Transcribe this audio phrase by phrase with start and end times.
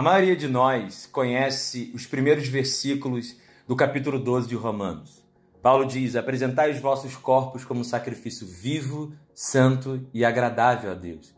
[0.00, 3.36] A maioria de nós conhece os primeiros versículos
[3.68, 5.22] do capítulo 12 de Romanos.
[5.62, 11.34] Paulo diz: Apresentai os vossos corpos como sacrifício vivo, santo e agradável a Deus.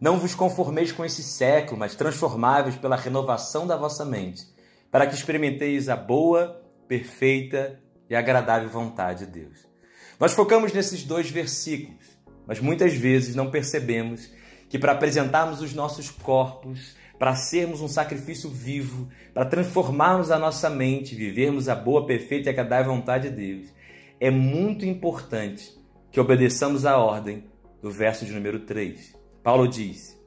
[0.00, 4.46] Não vos conformeis com esse século, mas transformáveis pela renovação da vossa mente,
[4.90, 7.78] para que experimenteis a boa, perfeita
[8.08, 9.68] e agradável vontade de Deus.
[10.18, 12.06] Nós focamos nesses dois versículos,
[12.46, 14.30] mas muitas vezes não percebemos
[14.70, 20.68] que para apresentarmos os nossos corpos, para sermos um sacrifício vivo, para transformarmos a nossa
[20.68, 23.74] mente, vivermos a boa, perfeita e agradável vontade de Deus,
[24.20, 25.76] é muito importante
[26.10, 27.44] que obedeçamos a ordem
[27.82, 29.16] do verso de número 3.
[29.42, 30.18] Paulo diz: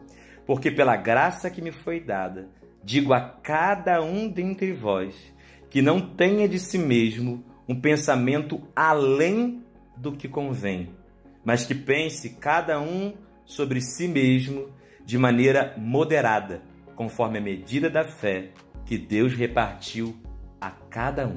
[0.46, 2.50] Porque pela graça que me foi dada,
[2.84, 5.16] digo a cada um dentre vós
[5.70, 9.64] que não tenha de si mesmo um pensamento além
[9.96, 10.90] do que convém,
[11.44, 13.14] mas que pense cada um
[13.46, 14.70] sobre si mesmo
[15.06, 16.62] de maneira moderada,
[17.00, 18.50] conforme a medida da fé
[18.86, 20.14] que Deus repartiu
[20.60, 21.36] a cada um.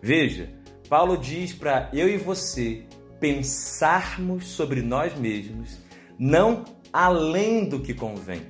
[0.00, 0.54] Veja,
[0.88, 2.86] Paulo diz para eu e você
[3.18, 5.80] pensarmos sobre nós mesmos,
[6.16, 6.62] não
[6.92, 8.42] além do que convém.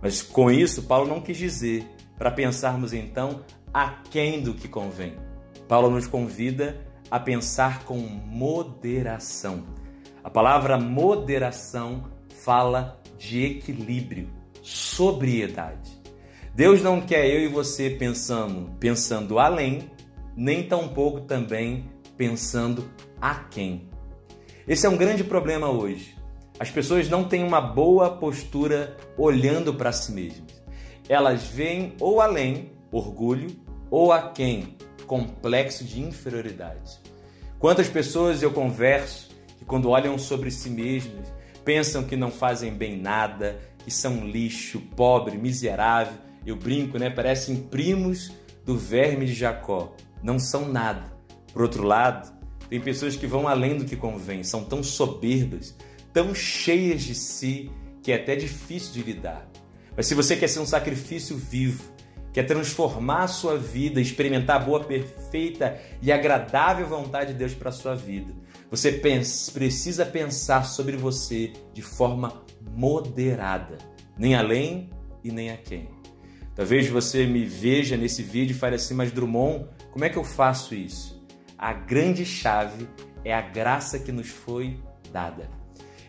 [0.00, 1.84] Mas com isso, Paulo não quis dizer
[2.16, 5.16] para pensarmos então aquém do que convém.
[5.66, 9.64] Paulo nos convida a pensar com moderação.
[10.22, 12.04] A palavra moderação
[12.44, 14.40] fala de equilíbrio,
[14.96, 15.90] sobriedade.
[16.54, 19.90] Deus não quer eu e você pensando, pensando além,
[20.36, 22.84] nem tampouco também pensando
[23.20, 23.88] a quem.
[24.68, 26.14] Esse é um grande problema hoje.
[26.58, 30.62] As pessoas não têm uma boa postura olhando para si mesmas.
[31.08, 33.48] Elas veem ou além, orgulho,
[33.90, 37.00] ou a quem, complexo de inferioridade.
[37.58, 41.32] Quantas pessoas eu converso que, quando olham sobre si mesmas,
[41.64, 46.14] pensam que não fazem bem nada, que são lixo, pobre, miserável.
[46.44, 47.10] Eu brinco, né?
[47.10, 48.32] Parecem primos
[48.64, 49.94] do verme de Jacó.
[50.22, 51.12] Não são nada.
[51.52, 52.32] Por outro lado,
[52.68, 55.76] tem pessoas que vão além do que convém, são tão soberbas,
[56.12, 57.70] tão cheias de si,
[58.02, 59.46] que é até difícil de lidar.
[59.96, 61.91] Mas se você quer ser um sacrifício vivo,
[62.32, 67.68] quer transformar a sua vida, experimentar a boa, perfeita e agradável vontade de Deus para
[67.68, 68.32] a sua vida,
[68.70, 72.42] você pensa, precisa pensar sobre você de forma
[72.74, 73.76] moderada,
[74.16, 74.90] nem além
[75.22, 75.90] e nem a quem.
[76.54, 80.24] Talvez você me veja nesse vídeo e fale assim, mas Drummond, como é que eu
[80.24, 81.22] faço isso?
[81.56, 82.88] A grande chave
[83.24, 84.78] é a graça que nos foi
[85.12, 85.61] dada.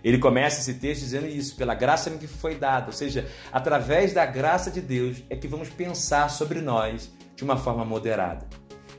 [0.04, 4.26] Ele começa esse texto dizendo isso, pela graça que foi dada, ou seja, através da
[4.26, 8.46] graça de Deus é que vamos pensar sobre nós de uma forma moderada.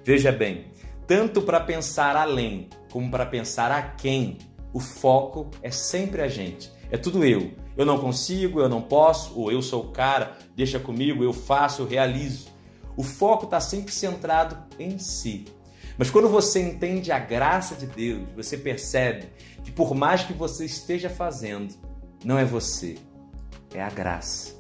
[0.03, 0.67] Veja bem,
[1.07, 4.39] tanto para pensar além como para pensar a quem,
[4.73, 6.71] o foco é sempre a gente.
[6.91, 7.53] É tudo eu.
[7.77, 11.83] Eu não consigo, eu não posso, ou eu sou o cara, deixa comigo, eu faço,
[11.83, 12.47] eu realizo.
[12.97, 15.45] O foco está sempre centrado em si.
[15.97, 19.29] Mas quando você entende a graça de Deus, você percebe
[19.63, 21.75] que por mais que você esteja fazendo,
[22.25, 22.97] não é você,
[23.73, 24.55] é a graça.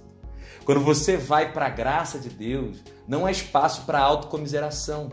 [0.64, 5.10] Quando você vai para a graça de Deus, não há espaço para autocomiseração,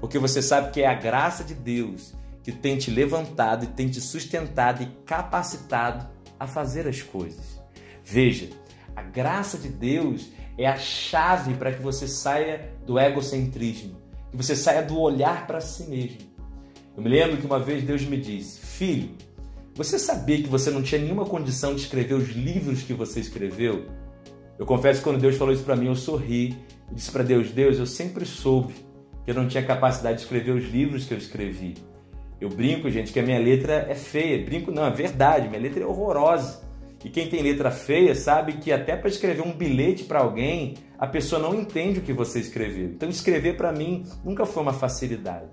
[0.00, 3.88] porque você sabe que é a graça de Deus que tem te levantado e tem
[3.88, 6.06] te sustentado e capacitado
[6.38, 7.60] a fazer as coisas.
[8.04, 8.50] Veja,
[8.94, 13.96] a graça de Deus é a chave para que você saia do egocentrismo,
[14.34, 16.18] que você saia do olhar para si mesmo.
[16.96, 19.10] Eu me lembro que uma vez Deus me disse: Filho,
[19.74, 23.86] você sabia que você não tinha nenhuma condição de escrever os livros que você escreveu?
[24.58, 26.56] Eu confesso que quando Deus falou isso para mim, eu sorri
[26.90, 28.74] e disse para Deus: Deus, eu sempre soube
[29.24, 31.74] que eu não tinha capacidade de escrever os livros que eu escrevi.
[32.40, 34.44] Eu brinco, gente, que a minha letra é feia.
[34.44, 36.63] Brinco não, é verdade, minha letra é horrorosa.
[37.04, 41.06] E quem tem letra feia sabe que até para escrever um bilhete para alguém, a
[41.06, 42.86] pessoa não entende o que você escreveu.
[42.86, 45.50] Então escrever para mim nunca foi uma facilidade.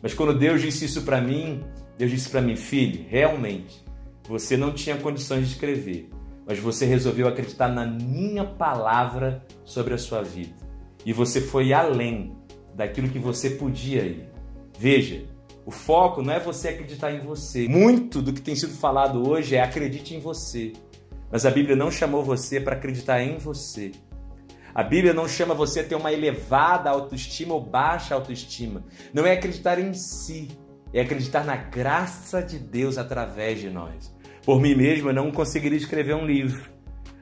[0.00, 1.64] Mas quando Deus disse isso para mim,
[1.98, 3.84] Deus disse para mim, filho, realmente,
[4.28, 6.08] você não tinha condições de escrever,
[6.46, 10.54] mas você resolveu acreditar na minha palavra sobre a sua vida.
[11.04, 12.36] E você foi além
[12.72, 14.28] daquilo que você podia ir.
[14.78, 15.24] Veja,
[15.68, 17.68] o foco não é você acreditar em você.
[17.68, 20.72] Muito do que tem sido falado hoje é acredite em você.
[21.30, 23.92] Mas a Bíblia não chamou você para acreditar em você.
[24.74, 28.82] A Bíblia não chama você a ter uma elevada autoestima ou baixa autoestima.
[29.12, 30.48] Não é acreditar em si,
[30.90, 34.10] é acreditar na graça de Deus através de nós.
[34.46, 36.62] Por mim mesmo, eu não conseguiria escrever um livro,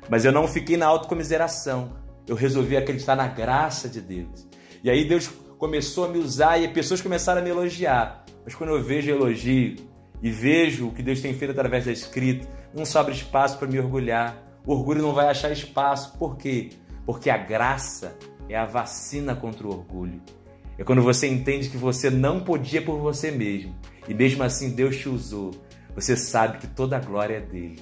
[0.09, 1.97] mas eu não fiquei na autocomiseração.
[2.29, 4.47] Eu resolvi acreditar na graça de Deus.
[4.85, 5.29] E aí Deus
[5.59, 8.25] começou a me usar e pessoas começaram a me elogiar.
[8.47, 9.77] Mas quando eu vejo elogio
[10.23, 13.79] e vejo o que Deus tem feito através da escrita, não sobra espaço para me
[13.79, 14.43] orgulhar.
[14.65, 16.17] O orgulho não vai achar espaço.
[16.17, 16.71] Por quê?
[17.07, 20.21] porque a graça é a vacina contra o orgulho.
[20.77, 23.75] É quando você entende que você não podia por você mesmo
[24.09, 25.53] e mesmo assim Deus te usou.
[25.95, 27.81] Você sabe que toda a glória é dele.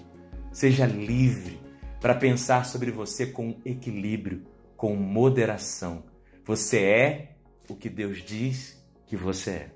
[0.53, 1.59] Seja livre
[2.01, 4.45] para pensar sobre você com equilíbrio,
[4.77, 6.05] com moderação.
[6.45, 7.37] Você é
[7.69, 9.74] o que Deus diz que você é.